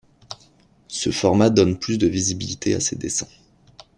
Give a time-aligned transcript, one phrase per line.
[0.87, 3.27] Ce format donne plus de visibilité à ses dessins.